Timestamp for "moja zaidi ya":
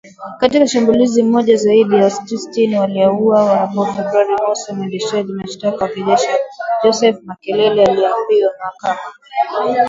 1.23-2.03